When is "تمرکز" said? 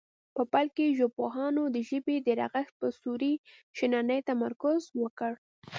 4.29-4.81